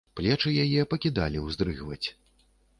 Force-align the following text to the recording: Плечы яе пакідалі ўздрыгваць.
Плечы 0.19 0.53
яе 0.63 0.87
пакідалі 0.95 1.45
ўздрыгваць. 1.45 2.03